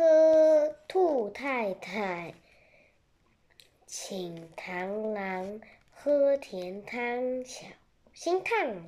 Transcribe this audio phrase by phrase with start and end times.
[0.00, 2.32] 喝兔太太
[3.84, 7.66] 请螳螂喝甜汤小
[8.14, 8.86] 心烫。